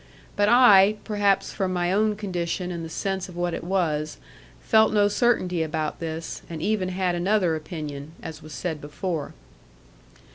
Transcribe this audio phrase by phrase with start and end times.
[0.35, 4.17] But I (perhaps from my own condition and the sense of what it was)
[4.59, 9.35] felt no certainty about this, and even had another opinion, as was said before.